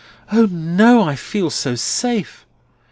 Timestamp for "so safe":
1.51-2.43